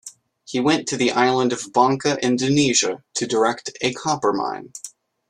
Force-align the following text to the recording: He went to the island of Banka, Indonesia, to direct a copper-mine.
He 0.45 0.59
went 0.59 0.87
to 0.87 0.97
the 0.97 1.11
island 1.11 1.53
of 1.53 1.71
Banka, 1.71 2.17
Indonesia, 2.25 3.03
to 3.13 3.27
direct 3.27 3.69
a 3.83 3.93
copper-mine. 3.93 4.73